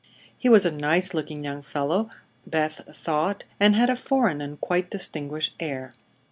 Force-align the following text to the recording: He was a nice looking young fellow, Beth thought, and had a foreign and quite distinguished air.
He 0.35 0.49
was 0.49 0.65
a 0.65 0.71
nice 0.71 1.13
looking 1.13 1.43
young 1.43 1.61
fellow, 1.61 2.09
Beth 2.47 2.81
thought, 2.95 3.43
and 3.59 3.75
had 3.75 3.87
a 3.91 3.95
foreign 3.95 4.41
and 4.41 4.59
quite 4.59 4.89
distinguished 4.89 5.53
air. 5.59 5.91